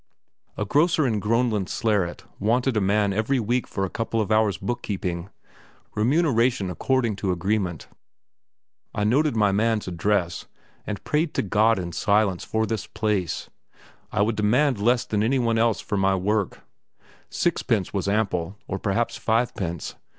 A 0.57 0.65
grocer 0.65 1.05
in 1.05 1.19
Groenlandsleret 1.21 2.23
wanted 2.39 2.75
a 2.75 2.81
man 2.81 3.13
every 3.13 3.39
week 3.39 3.67
for 3.67 3.85
a 3.85 3.89
couple 3.91 4.19
of 4.19 4.31
hours' 4.31 4.57
book 4.57 4.81
keeping; 4.81 5.29
remuneration 5.93 6.71
according 6.71 7.15
to 7.17 7.31
agreement. 7.31 7.87
I 8.95 9.03
noted 9.03 9.35
my 9.35 9.51
man's 9.51 9.87
address, 9.87 10.47
and 10.87 11.03
prayed 11.03 11.35
to 11.35 11.43
God 11.43 11.77
in 11.77 11.91
silence 11.91 12.43
for 12.43 12.65
this 12.65 12.87
place. 12.87 13.51
I 14.11 14.23
would 14.23 14.37
demand 14.37 14.79
less 14.81 15.05
than 15.05 15.21
any 15.21 15.37
one 15.37 15.59
else 15.59 15.79
for 15.81 15.97
my 15.97 16.15
work; 16.15 16.63
sixpence 17.29 17.93
was 17.93 18.07
ample, 18.07 18.57
or 18.67 18.79
perhaps 18.79 19.17
fivepence. 19.17 19.93